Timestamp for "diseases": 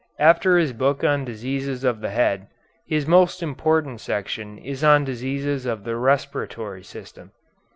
1.25-1.83, 5.05-5.67